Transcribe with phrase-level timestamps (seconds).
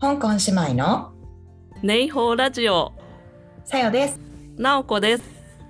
[0.00, 1.12] 香港姉妹の
[1.82, 2.94] ネイホーラジオ
[3.66, 4.18] さよです。
[4.56, 5.24] なおこです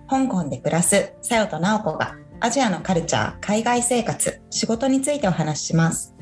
[0.09, 6.15] 香港で暮らすさよとなおこがアジアのカルチャー、海外生活、仕事についてお話しします。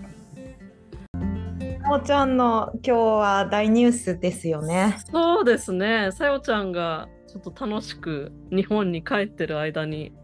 [1.83, 4.97] なおちゃんの今日は大ニュースですよね。
[5.13, 10.15] そうですねさよちゃんがちょっと楽しく日本に帰ってる間に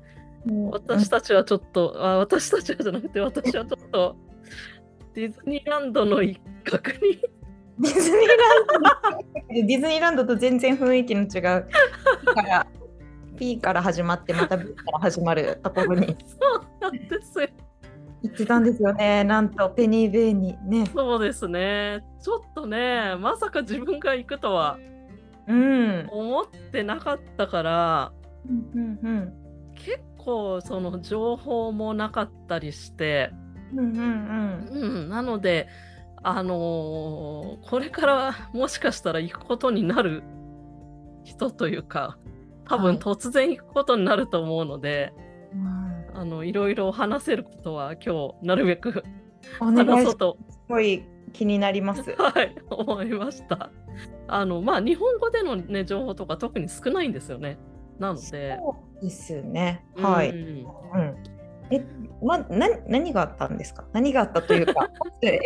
[0.71, 4.17] 私たちはちょっと、あ私たちはじゃなくて私はちょっと
[5.13, 7.21] ディズニーランドの一角に
[7.79, 11.69] ディズニーランドディズニーランドと全然雰囲気の違う
[12.35, 12.67] から
[13.37, 17.49] P から始まってまた B から始まるところにそうなんですよ
[18.23, 19.23] 行ってたんですよね。
[19.23, 20.87] なんとペニーベイにね。
[20.95, 24.79] そうですねちょっとねまさか自分が行くとは
[25.47, 26.09] うん。
[26.11, 28.13] 思ってなかったから
[28.49, 29.33] うんうん
[29.75, 33.31] 結構その情報もなかったりして
[33.75, 35.69] うんうんうんうん、なので、
[36.25, 40.23] あのーこれからもしかしたら行くことになる
[41.25, 42.19] 人というか、
[42.69, 45.13] 多分はい突然行くことになると思うので、
[45.53, 46.17] うん。
[46.17, 49.05] あのいろいろ話せることは今日なるべく。
[49.59, 52.03] 話そうと、すごい気になります。
[52.17, 53.71] はい、思いました。
[54.27, 57.59] あのまあ日本語でのね情報とか特に少ないんですよね。
[57.99, 59.85] なので、そうですね。
[59.97, 60.31] はい。
[60.31, 61.17] うんうん。
[61.71, 61.85] え、
[62.23, 63.85] ま、な、何があったんですか？
[63.93, 64.91] 何があったというか。
[65.23, 65.41] え、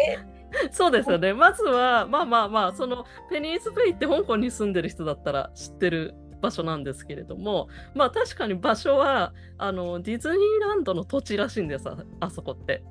[0.72, 1.34] そうですよね。
[1.34, 12.82] まずは、まあまあまあ、そのペニーズベイって香港に住んでる人だったら知ってる場所なんですけれども、まあ確かに場所はあのディズニーランドの土地らしいんです、ああそこって。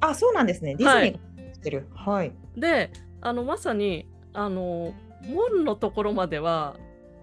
[0.00, 0.74] あ、そうなんですね。
[0.74, 1.86] ディズニーが知ってる。
[1.94, 2.32] はい。
[2.56, 2.90] で、
[3.20, 6.76] あのまさにあの門のところまでは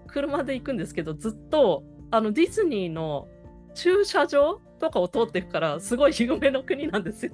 [0.06, 3.28] 車で行くんですけど、ずっとあのディズニーの
[3.74, 7.32] 駐車場とかを通っていくから、すごい夢の国なんですよ。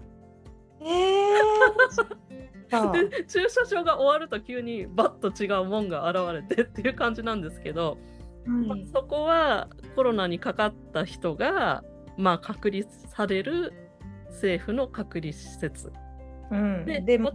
[0.83, 2.26] ええー。
[2.71, 7.99] で 駐車場が終わると急にバッと違う門が現れてっていう感じなんですけど、
[8.45, 11.83] まあはいそこはコロナにかかった人が、
[12.17, 13.73] まあ、隔離される
[14.29, 15.93] 政府の隔離施設
[16.51, 16.85] うん。
[16.85, 17.33] ででも。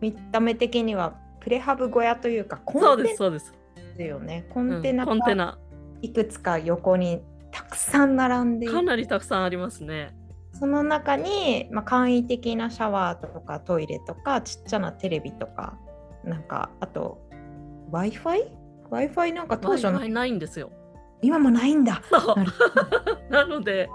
[0.00, 4.46] 見た目的にはプレハブ小屋というかコンテナですそうです、ですよね。
[4.50, 5.58] コうんンテナがコンテナ
[6.02, 10.14] いくつか横にたくさん並んでいかなりたくさんありますね
[10.64, 15.78] その中に、まあ、簡易的なシャワーとかトイレとかちっちゃなテレビとか
[16.24, 17.20] なんかあと
[17.92, 20.72] Wi-Fi?Wi-Fi なんか当初ないんですよ。
[21.20, 22.00] 今もないんだ。
[23.28, 23.90] なので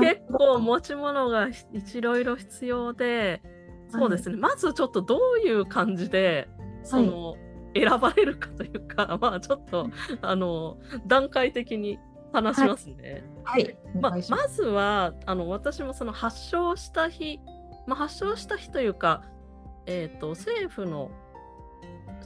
[0.00, 3.40] 結構持ち物がいろいろ必要で
[3.88, 6.46] そうですね、まずちょっとどういう感じで
[6.82, 7.36] その、
[7.74, 9.88] 選ばれるかというか まあちょっと
[10.20, 11.98] あの段階的に
[12.32, 13.24] 話しますね。
[13.44, 13.76] はい。
[14.00, 17.40] まあお願いしますまずはあの私もその発症した日、
[17.86, 19.22] まあ、発症した日というか、
[19.86, 21.10] えー、と政府の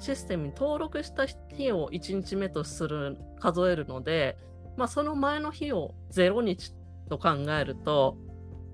[0.00, 4.37] システムに登録した日を1日目とする数えるので、
[4.77, 6.75] まあ、その前の日を0日
[7.09, 8.16] と考えると、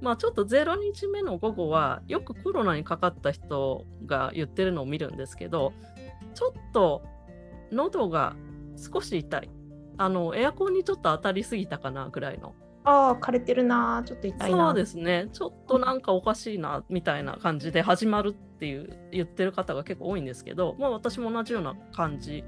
[0.00, 5.72] まあ、ちょっと0日目の午後はよくコロナにかかった人が言ってるのを見るんですけど
[6.34, 7.02] ちょっと
[7.70, 8.34] 喉が
[8.76, 9.50] 少し痛い
[9.98, 12.54] あのエアコンにちょっと当たりすぎたかなぐらいの
[12.84, 14.02] ああ、枯れてるな。
[14.04, 14.56] ちょっと痛いな。
[14.56, 22.44] そうですねちょっとなんかおかしいなみたいな感じで始まるっていう言ってる方が結構多いんですけど、まあ、私も同じような感じ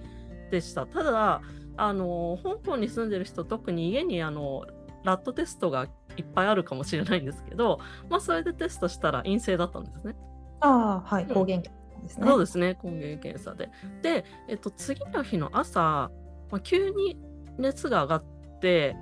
[0.50, 1.41] でしたただ
[1.77, 4.65] あの香港に住んでる人特に家にあの
[5.05, 7.78] ラットテストがいっぱいあるかもしれないんですけど、
[8.09, 10.16] まあ、それでテストしたら陰性だったんですね。
[10.61, 11.25] ああ、はい。
[11.25, 12.26] うん抗原検査ですね。
[12.26, 13.71] そうですね、抗原検査で。
[14.03, 16.11] で、えっと、次の日の朝、
[16.50, 17.19] まあ、急に
[17.59, 18.25] 熱が上がっ
[18.60, 18.97] て、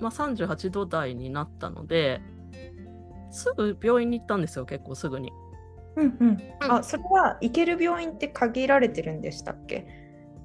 [0.00, 2.20] まあ、38度台になったので、
[3.30, 5.32] すぐ病院に行ったんですよ、結構すぐに。
[5.96, 6.38] うんうん。
[6.60, 9.86] あ、それは行ける病院って限られてるんでしたっけ？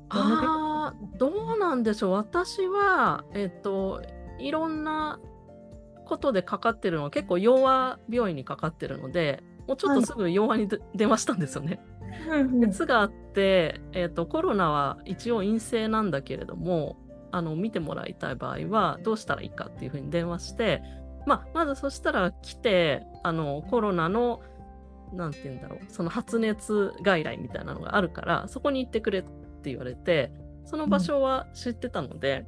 [0.09, 4.01] ああ、どうなんでしょう、私は、えっと、
[4.39, 5.19] いろんな
[6.05, 11.79] ことでかかってるのは、結構、洋和病院にかかってるので、もうちょっとすぐ洋和にで電話したんですよね。
[12.51, 16.97] 熱があって、えー、とコロナは一応陰性なんだけれども
[17.31, 20.81] あの見てもらいたい場合はどうしたらいいかっていうふうに電話して、
[21.25, 24.41] まあ、まずそしたら来てあのコロナの
[25.13, 30.31] なんて言うんだろうその発熱外来みたいなのがあるからそこに行ってくれって言われて
[30.65, 32.45] その場所は知ってたので、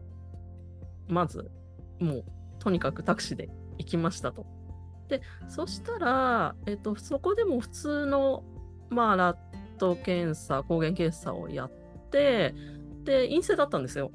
[1.07, 1.51] まず
[1.99, 2.25] もう
[2.59, 4.45] とにかくタクシーで行きましたと。
[5.09, 8.43] でそしたら、えっと、そこでも普通の、
[8.89, 9.37] まあ、ラッ
[9.77, 11.71] ト検査抗原検査をやっ
[12.09, 12.55] て
[13.03, 14.11] で陰性だったんですよ。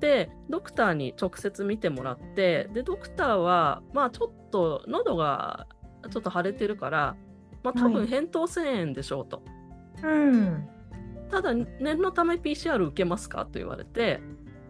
[0.00, 5.66] でドクターに直接見てもらってでドクターはまあちょっと喉が
[6.10, 7.16] ちょっと腫れてるから、
[7.62, 9.42] まあ、多分はい扁桃腺炎でしょうと。
[10.02, 10.68] うん。
[11.30, 13.44] ただ念のため PCR 受けますか？
[13.44, 14.20] と言われて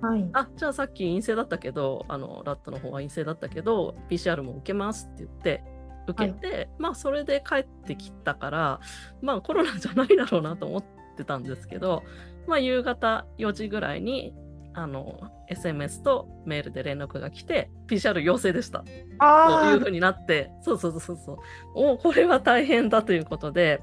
[0.00, 0.28] はい。
[0.32, 5.64] あじゃあさっき陰性だったけどあのラットの方は陰性だったけど PCR も受けますって言って
[6.08, 8.80] 受けて、まあそれで帰ってきたから
[9.22, 10.84] まあコロナじゃないだろうなと思っ
[11.16, 12.04] てたんですけど、
[12.46, 14.32] まあ、夕方4時ぐらいに
[14.78, 15.18] あの
[15.50, 18.84] SMS とメールで連絡が来て PCR 陽性でしたと
[19.20, 21.36] あいうふうになってそうそうそうそう
[21.74, 23.82] おおこれは大変だということで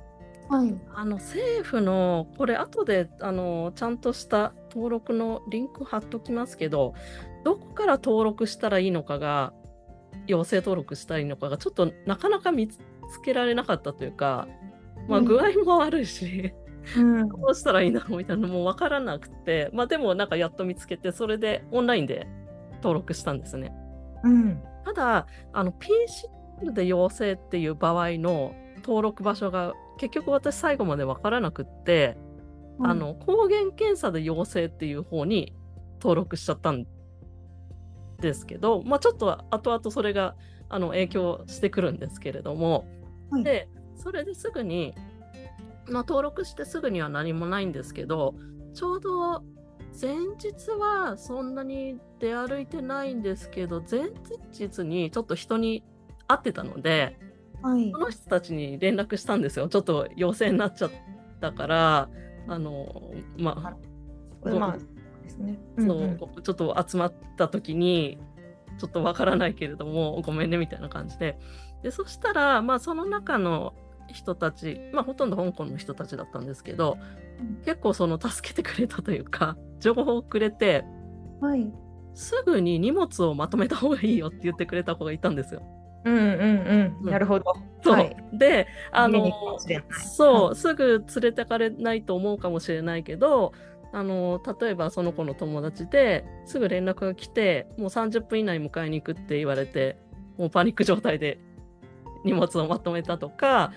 [0.50, 0.58] あ。
[0.58, 0.76] はい。
[0.94, 6.94] あの政府のこれ後であのちゃんとした登録のリンク貼っときますけど
[7.44, 9.52] どこから登録したらいいのかが
[10.28, 12.78] 陽性登録したらいいのかがちょっとなかなか見つ
[13.26, 14.48] けられなかったというか、
[15.08, 16.63] まあ、うん具合も悪いし、うん。
[16.96, 22.28] どうしたらいいんだろうみたいなのも分からなくて、まあ、でもなんかやっと見つけてそれでオンラインで
[22.78, 23.74] 登録したんですね。
[24.24, 24.62] うん。
[24.86, 32.18] ただあの PCR で陽性っていう場合の登録場所が結局私最後まで分からなくって、
[32.82, 35.54] あの抗原検査で陽性っていう方に
[36.02, 36.86] 登録しちゃったん
[38.20, 40.36] ですけど、まあ、ちょっと後々それが
[40.70, 42.86] あの影響してくるんですけれども、
[43.30, 44.94] はいでそれですぐに、
[45.90, 48.36] まあ、登録してすぐには何もないんですけど
[48.74, 49.44] ちょうど
[50.00, 54.14] 前日はそんなに出歩いてないんですけど前々
[54.52, 55.84] 日にちょっと人に
[56.28, 57.20] 会ってたので
[57.62, 57.98] はいそ。
[57.98, 60.92] の人たちに連絡したんですよちょっと陽性になっちゃっ
[61.40, 62.10] たから
[62.48, 63.76] あのまあ
[64.44, 64.78] まあ。
[65.24, 65.58] ですね。
[65.80, 68.18] そう、ちょっと集まった時に
[68.78, 71.38] ちょっとわからないけれどもごめんねみたいな感じで
[71.84, 73.74] でそしたら、まあ、その中の
[74.14, 77.24] 人たち、まあ、ほとんど香港の人たちだったんですけど、うん
[77.66, 80.86] 結構その助けてくれたというか情報をくれて
[81.42, 81.74] はい。
[82.14, 85.62] すぐに荷物をまとめた方がいいよって言ってくれた子がいたんですよ。
[86.06, 87.12] うんうんうん。
[87.12, 87.54] なるほど。
[87.84, 88.16] そうはい。
[88.32, 89.32] であの
[89.90, 93.52] そう、はいすぐ連れてかれないと思うかもしれないけど
[93.92, 99.98] あの例えばその子の友達ですぐ連絡が来てもう30分以内に迎えに行くって言われて
[100.38, 101.40] もうパニック状態で
[102.24, 103.72] 荷物をまとめたとか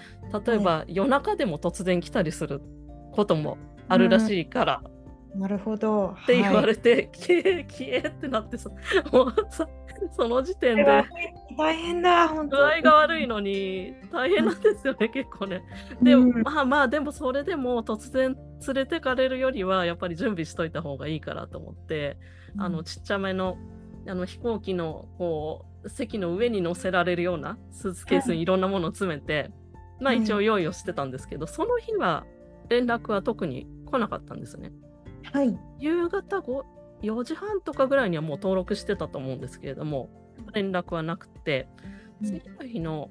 [0.46, 2.60] 例えば夜中でも突然来たりする
[3.12, 3.58] ことも
[3.88, 4.82] あるらしいから
[5.36, 6.16] なるほど。
[6.22, 8.70] って言わはいれて、消え消えってなってさ
[9.12, 9.68] もうさ
[10.12, 11.04] その時点で
[11.58, 12.56] 大変だ、本当。
[12.56, 15.62] 具合が悪いのに大変なんですよね、結構ね。
[16.00, 18.34] でも、うんまあまあでもそれでも突然
[18.66, 22.16] 連れてかれるよりはやっぱり準備しといた方がいいからと思って、
[22.58, 23.58] あのちっちゃめの
[24.08, 29.50] あの飛行機のこう席の上に乗せられるようなスーツケースにいろんなものを詰めて、
[30.00, 32.24] まあはい一応用意をしてたんですけど、その日は
[32.68, 34.72] 連絡は特に来なかったんですね。
[35.32, 35.58] はい。
[35.78, 40.08] 夕方5 4時半とかぐらいにはもう登録してたと思うんですけれども
[40.54, 41.68] 連絡はなくて
[42.22, 43.10] うん次の日の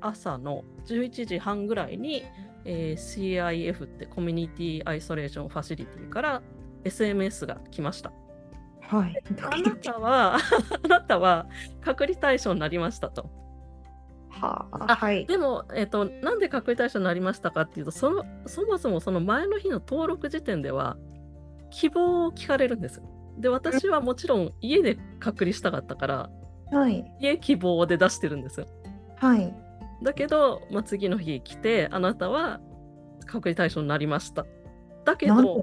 [0.00, 2.24] 朝の11時半ぐらいに、
[2.64, 6.42] えー CIF ってコミュニティアイソレーションファシリティから
[6.84, 8.12] SMS が来ました。
[8.90, 9.22] はい。
[9.40, 10.34] あなたは
[10.84, 11.46] あなたは
[11.80, 13.30] 隔離対象になりましたと。
[14.30, 15.26] はあ、あはい。
[15.26, 20.96] でも、えっとなんで隔離対象になりましたかっていうとそのそもそもその前の日の登録時点では
[21.70, 23.04] 希望を聞かれるんですよ。
[23.38, 26.30] で私はもちろん家で隔離したかったから
[26.72, 27.04] はい。
[27.20, 28.66] 家希望で出してるんですよ。
[29.16, 29.54] はい。
[30.02, 32.60] だけど、まあ、次の日来てあなたは
[33.26, 34.46] 隔離対象になりました。
[35.04, 35.62] だけど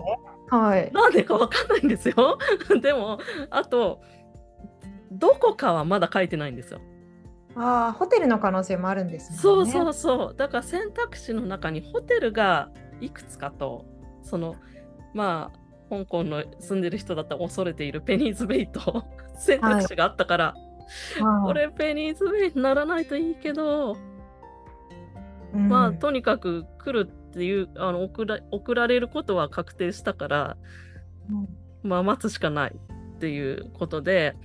[0.49, 0.91] はい。
[0.91, 2.37] なんでかわかんないんですよ。
[2.81, 4.01] でもあと
[5.11, 6.79] どこかはまだ書いてないんですよ。
[7.55, 9.37] ああ、ホテルの可能性もあるんですね。
[9.37, 10.35] そうそうそう。
[10.35, 12.69] だから選択肢の中にホテルが
[13.01, 13.85] いくつかと、
[14.21, 14.55] その、
[15.13, 19.05] まあ、香港の住んでる人だったら恐れているペニーズベイと
[19.39, 20.67] 選択肢があったから、はい
[21.43, 23.97] これペニーズベイにならないといいけど、
[25.53, 30.57] うんまあ、とにかく来るっていう、あの送ら送られることは確定したから、
[31.29, 31.47] うん
[31.83, 32.75] まあ、待つしかない
[33.15, 34.35] っていうことで、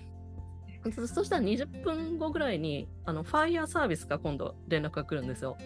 [0.94, 5.56] そそしたら20分後ぐらいに、あの、ファイヤーサービスが今度連絡が来るんですよ。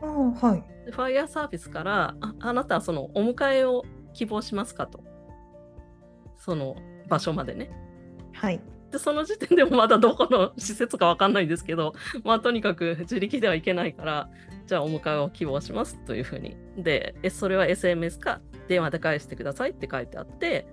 [0.00, 0.86] はい。
[0.86, 3.84] でファイヤーサービスからああなたはそのお迎えを
[4.14, 5.04] 希望しますかと
[6.36, 6.76] その
[7.08, 7.70] 場所までね
[8.32, 8.60] はい。
[8.90, 11.94] でその時点でもまだどこの施設かわかんないんですけど
[12.24, 14.28] まあとにかく自力ではいけないから
[14.66, 16.56] じゃあお迎えを希望しますというふうに。
[16.76, 18.40] でえそれは SMS か？
[18.68, 20.66] 電話で返してくださいって書いてあって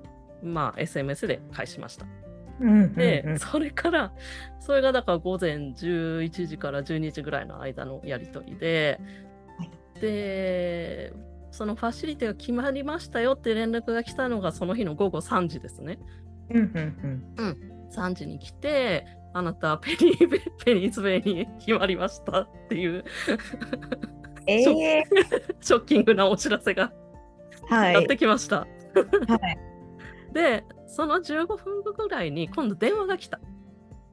[0.43, 2.05] まあ SMS で返しました。
[2.59, 3.39] うんうんで、うん。
[3.39, 4.13] それから
[4.59, 8.99] それがだから午前11時から12時ぐらいの間のやり取りで、
[9.57, 11.13] はいで
[11.49, 15.97] そのファシリティが決まりましたよって連絡が来たのがその日の午後3時ですね。
[16.51, 17.25] うん。
[17.37, 23.03] うん3時に来てあなたはペニーベペニーズベイに決まりましたっていう
[24.47, 25.03] えショえ
[25.61, 26.91] ショッキングなお知らせが
[27.69, 27.93] はい。
[27.93, 28.59] やってきました。
[28.59, 30.33] はい。
[30.33, 33.39] で、その15分後ぐらいに今度電話が来た。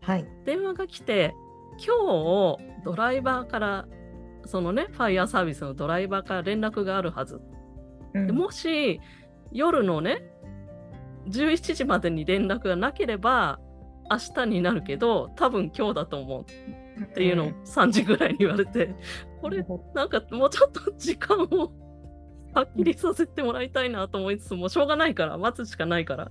[0.02, 0.26] はい。
[0.44, 1.34] 電話が来て、
[1.78, 3.86] 今日ドライバーから、
[4.46, 7.40] そのね、ファイヤーサービスのドライバーから連絡があるはず。
[8.14, 9.00] うんでもし
[9.50, 10.22] 夜のね、
[11.26, 13.58] 17時までに連絡がなければ、
[14.10, 18.94] 明日になるけど、多分今日だと思うっていうのを3時ぐらいに言われて、
[19.40, 21.72] これなんかもうちょっと時間を
[22.54, 26.30] はっきりさせてもらいたいなと思いつつもうしょうがないから待つしかないから。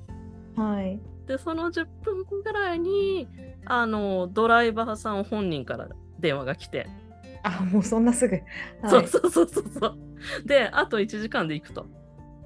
[0.55, 0.99] はい。
[1.27, 3.27] でその10分後ぐらいに
[3.65, 5.89] あのドライバーさん本人から
[6.19, 6.87] 電話が来て、
[7.43, 8.35] あ、もうそんなすぐ。
[8.35, 8.43] はい、
[8.89, 9.97] そうそうそうそうそう
[10.45, 11.87] であと1時間で行くと。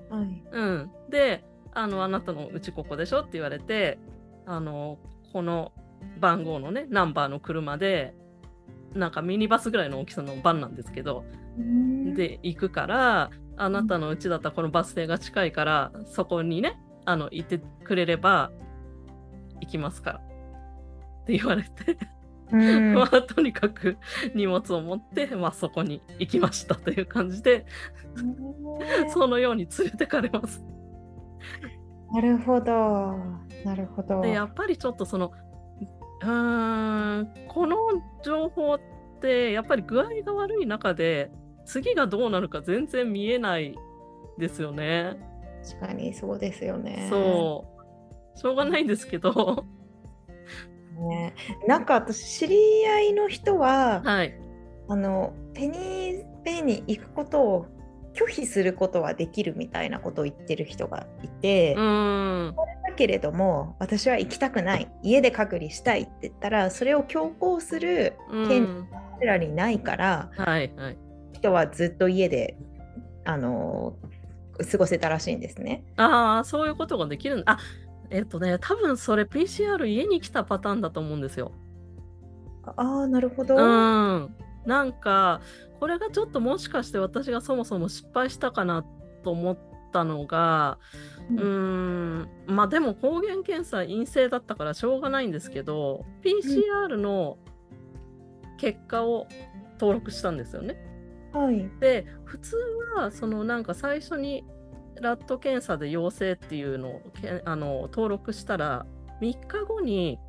[0.10, 0.44] はい。
[0.52, 1.44] うん、で
[1.74, 4.00] あのあなたのうちここでしょって言われて
[4.48, 4.98] あの
[5.34, 5.72] この
[6.20, 8.14] 番号のねナンバーの車で
[8.94, 11.26] なんかミニバスぐらいの大きさのバンなんですけど
[12.16, 18.52] で行くからあなたのうちだったらこのバス停が近いからそこにねあの行ってくれれば
[19.62, 20.20] 行きますから。
[20.20, 20.22] っ
[21.28, 21.98] て言われて、
[22.52, 23.98] うん、 まあとにかく
[24.34, 27.66] 荷物を持って、まあ、そこに行きましたという感じで。
[29.10, 30.64] そのように連れてかれます。
[32.14, 33.18] なるほど。
[33.66, 34.22] なるほど。
[34.22, 35.32] でやっぱりちょっとその
[36.22, 37.78] うーんこの
[38.24, 38.80] 情報っ
[39.22, 41.32] てやっぱり具合が悪い中で
[41.66, 43.76] 次がどうなるか全然見えない
[44.38, 45.18] ですよね。
[45.64, 47.08] 確かにそうですよね。
[47.10, 47.66] そ
[48.36, 49.66] うしょうがないんですけど
[51.00, 51.36] ね、
[51.68, 52.56] なんか私知り
[52.88, 54.34] 合いの人は、はい
[54.90, 57.66] あのペニーベイに行くことを
[58.18, 68.88] 拒否することはできるみたいなことを言ってる人がいて、うーんだけれども私は行きたくない家で隔離したいって言ったらそれを強行するう権ん
[69.20, 70.98] 彼らにないからはいはい
[71.34, 72.58] 人はずっと家で
[73.24, 73.96] あの
[74.72, 75.84] 過ごせたらしいんですね。
[75.98, 77.60] ああそういうことができるんあ
[78.10, 81.52] えっとね多分それ PCR 家に来たパターンだと思うんですよ。
[82.66, 83.56] ああなるほど。
[83.56, 85.40] うんなんか
[85.80, 88.84] これがちょっともしかして私がそもそも失敗したかな
[89.24, 89.60] と思っ
[89.92, 90.80] たのが
[91.32, 97.38] うーんまあでも抗原検査陰性だったからしょうがないんですけど PCR の
[98.58, 99.28] 結果を
[99.80, 100.78] 登録したんですよね。
[101.34, 101.70] はい。
[101.80, 102.56] で普通
[102.96, 104.44] はそのなんか最初に
[105.02, 108.86] ラット検査で陽性っていうのをけあの登録したら
[109.22, 110.20] 3日後に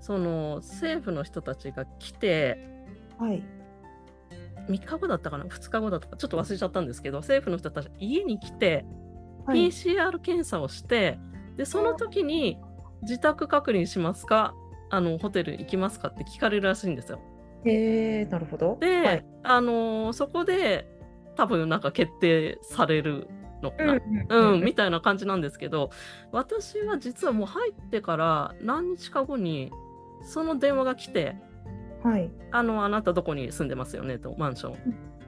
[0.00, 2.58] その政府の人たちが来て
[3.18, 3.42] はい。
[4.68, 8.84] 3日後だったかな？2日後だったかちょっと忘れちゃったんですけど政府の人たちが家に来て
[9.46, 9.68] はい。
[9.68, 11.18] PCR 検査をして
[11.56, 12.58] でその時に
[13.02, 14.54] 自宅隔離しますか？
[14.90, 17.20] あのホテル行きますかって聞かれるらしいんですよ。
[17.64, 18.76] へえなるほど。
[18.80, 19.26] で、はい。
[19.42, 20.86] あのーそこで
[21.36, 23.28] 多分なんか決定される
[23.62, 25.90] のかな、ううんみたいな感じなんですけど
[26.32, 29.70] 私は実はもう入ってから何日か後に
[30.22, 31.36] その電話が来て
[32.02, 32.30] はい。
[32.52, 34.74] 「あのあなたどこに住んでますよね」とマンション。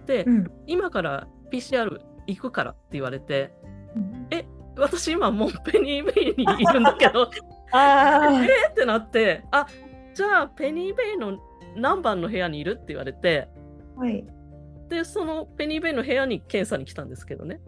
[0.07, 3.53] で、うん今から PCR 行くからって言われて
[3.97, 4.29] うん
[4.77, 7.29] 私今もうペニーベイにいるんだけど
[7.73, 9.67] あえってなってあ
[10.15, 11.39] じゃあペニーベイの
[11.77, 13.49] 何番の部屋にいるって言われて
[13.97, 14.25] あはい。
[14.89, 17.61] でそのペニーベイの部屋に検査に来たんですけどね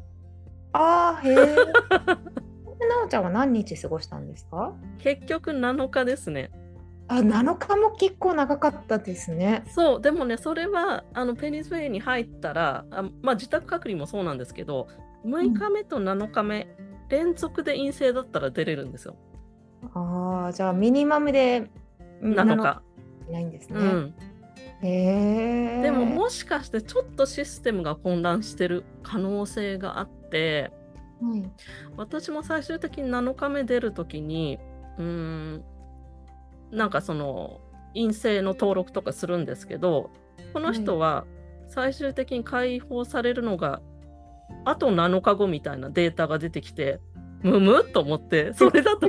[0.73, 1.37] ああへえ。
[2.89, 4.73] なおちゃんは何日過ごしたんですか？
[4.99, 6.51] 結局7日ですね
[7.11, 9.65] あ7日も結構長かったですね。
[9.67, 14.87] そうでもねそれはあのペニーベイに入ったらあまあ自宅隔離もそうなんですけど
[15.27, 16.69] 6日目と7日目、
[17.09, 19.17] 連続で陰性だったら出れるんですよ
[19.93, 21.69] ああじゃあミニマムで
[22.23, 22.81] 7日、
[23.29, 23.81] ないんですね。
[23.81, 24.15] うん。
[24.81, 30.71] でももしかしてちょっとシステムが混乱してる可能性があって
[31.21, 31.51] はい
[31.97, 34.59] 私も最終的に7日目出るときに
[34.97, 35.65] うーん
[36.71, 37.61] なんかその
[37.95, 40.11] 陰性の登録とかするんですけど
[40.53, 41.27] この人は
[41.67, 43.81] 最終的に解放されるのが
[44.65, 47.01] あと7日後みたいなデータが出てきて
[47.43, 49.09] むむっと思ってそれだと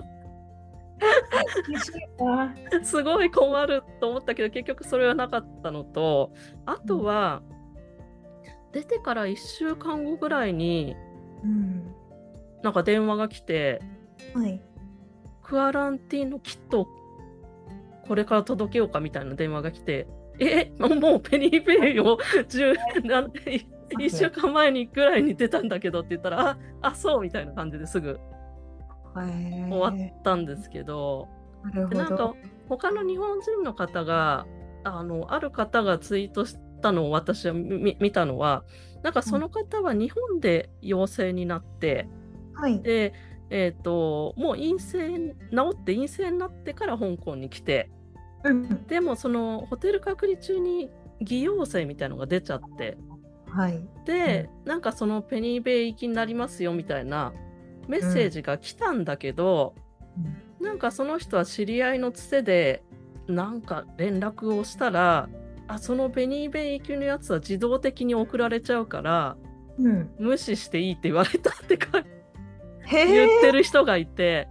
[2.83, 6.31] すごい困ると思ったけど結局それはなかったのと
[6.65, 7.41] あとは
[8.71, 10.95] 出てから1週間後ぐらいに
[11.43, 11.93] うん。
[12.63, 13.81] なんか電話が来て
[14.33, 14.61] はい。
[15.41, 16.87] クアランティーンのキットを
[18.07, 20.07] これから届けようかみたいな電話が来て、
[20.39, 22.17] え、もうペニーベイを
[22.47, 28.19] 10な1週間前にぐらいに出たんだけどって言ったら、あ、あ、そうみたいな感じですぐ。
[29.13, 31.27] 終終わったんですけど、
[31.73, 31.87] な。
[31.87, 32.33] でなんか
[32.69, 34.45] 他の日本人の方が、
[34.83, 38.63] あのある方がツイートしったのを私は見たのは
[39.03, 42.09] なんかその方は日本で陽性になって、
[42.53, 43.13] はい、で、
[43.53, 45.35] えーと、もう陰性治
[45.73, 47.91] って陰性になってから香港に来て、
[48.45, 50.89] うん、でもそのホテル隔離中に
[51.19, 52.97] 偽陽性みたいのが出ちゃって、
[53.49, 57.33] はい、で、うん、なんかそのペニーベイ行きになりますよみたいな
[57.89, 59.75] メッセージが来たんだけど、
[60.59, 62.83] うん、なんかその人は知り合いのつてで
[63.27, 65.27] なんか連絡をしたら
[65.67, 69.35] あそのベニーベイ行きのやつは自動的に送られちゃうから、
[69.77, 72.01] うん、無視していいって言われたってか
[72.91, 74.47] 言ってる人がいて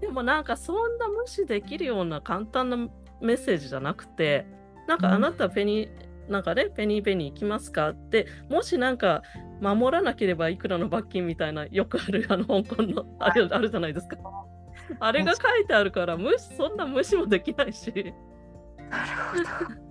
[0.00, 2.76] でもなんかそんな無視できるような簡単な
[3.20, 4.46] メッセージじゃなくて
[4.88, 5.90] なんかあなたペニー、
[6.26, 9.22] うん、なんかねペニーベニー行きますかってもしなんか
[9.60, 14.16] 守らなければいくらの罰金みたいなよくあるあの香港のあるあるじゃないですか。
[14.98, 17.92] あれが書いてあるから無視そんな無視もできないし。
[18.90, 19.82] なるほど。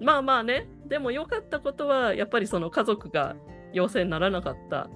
[0.04, 3.36] まあまあね、でも良かったことは、やっぱりその家族が
[3.72, 4.90] 陽性にならなかった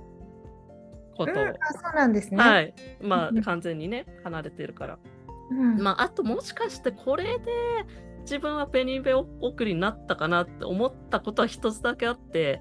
[1.17, 1.33] こと。
[1.33, 2.37] うん、あそうなんですね。
[2.37, 2.75] はい。
[3.01, 4.99] まあ、完全にね、離れてるから。
[5.51, 7.41] うん、まあ、あともしかしてこれで
[8.23, 12.61] 自分はペニーベ送りになったかなって思ったことは一つだけあって、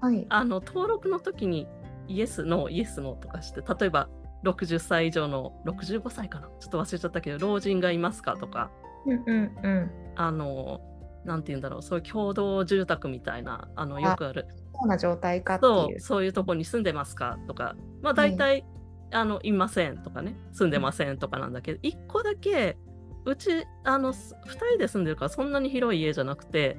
[0.00, 1.68] はい、あの登録の時に
[2.08, 4.08] イエス、ノー、イエス、ノーとかして、例えば
[4.44, 6.48] 60歳以上の65歳かな？
[6.58, 8.36] ちょっと忘れちゃったけど老人がいますか？
[8.36, 8.70] とか、
[9.06, 10.80] うんうんうん、あの
[11.24, 14.46] なんて言うんだろうそういう共同住宅みたいなあのよくある。
[14.74, 16.00] そうな状態かっていう。
[16.00, 17.76] そういうとこに住んでますかとか。
[18.00, 18.64] まあ大体、
[19.12, 20.36] あのいませんとかね。
[20.52, 22.76] 住んでませんとかなんだけど、1個だけ
[23.24, 24.34] うちあの2
[24.70, 26.76] 人で住んでるからそんなに広い家じゃなくて、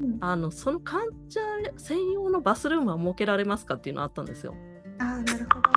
[0.00, 1.40] うん、あのその患者
[1.76, 4.54] 専用のバスルームは設けられますかっていうのあったんですよ。
[4.98, 5.70] あなるほど。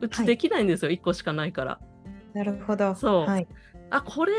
[0.00, 1.80] うちできないんですよ、はい、1個しかないから。
[2.34, 2.94] なるほど。
[2.94, 3.26] そう。
[3.26, 3.48] はい、
[3.90, 4.32] あこれ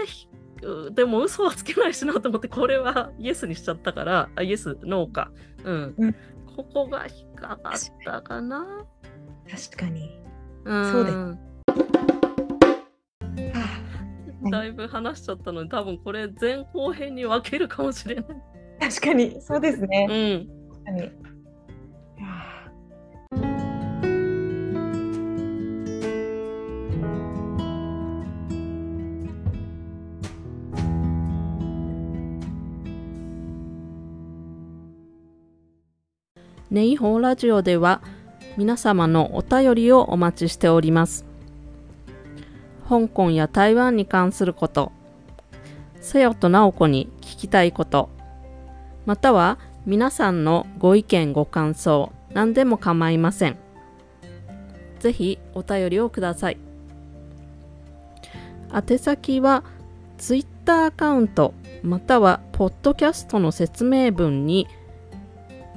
[0.91, 5.31] でも嘘はつけないしなと思ってこれはイエスにしちゃったからあイエスノーか、
[5.63, 6.15] うん、うん、
[6.55, 7.71] ここが引っかかっ
[8.03, 8.85] たかな。
[9.49, 10.21] 確かに、
[10.65, 11.15] うん、そうです、
[14.51, 18.25] だいぶ話しちゃったので多分これ前後編に分けるかもしれない。
[18.79, 19.41] 確かに。
[19.41, 20.47] そうですね、うん、
[20.85, 21.11] 確かに
[36.79, 38.01] ネイホーラジオでは
[38.55, 41.25] 皆様のお便りをお待ちしております。
[42.87, 44.93] 香港や台湾に関すること、
[45.99, 48.09] せよとなおこに聞きたいこと、
[49.05, 53.57] または皆さんのご意見ご感想、何でも構いません。
[54.99, 56.57] ぜひお便りをください。
[58.73, 59.65] 宛先は
[60.17, 64.69] Twitter アカウントまたはポッドキャストの説明文に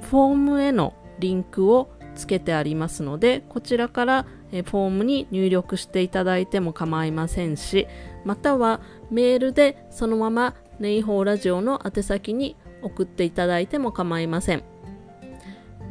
[0.02, 7.86] フォームへのリンクをつけてありますのでこちらからフォームに入力していただいても構いませんし
[8.24, 14.64] またはメールでそのままネイホーラジオの宛先に送っていただいても構いません。